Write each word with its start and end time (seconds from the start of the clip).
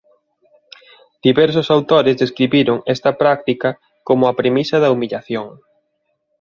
Diversos 1.25 1.69
autores 1.69 2.17
describiron 2.17 2.81
esta 2.87 3.11
práctica 3.19 3.69
como 4.07 4.23
a 4.27 4.35
premisa 4.39 4.75
da 4.79 4.91
humillación. 4.95 5.47